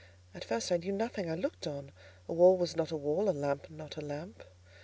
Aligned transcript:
At 0.33 0.43
first 0.43 0.71
I 0.71 0.77
knew 0.77 0.91
nothing 0.93 1.29
I 1.29 1.35
looked 1.35 1.67
on: 1.67 1.91
a 2.27 2.33
wall 2.33 2.57
was 2.57 2.75
not 2.75 2.89
a 2.89 2.95
wall—a 2.97 3.29
lamp 3.33 3.69
not 3.69 3.97
a 3.97 4.01
lamp. 4.01 4.43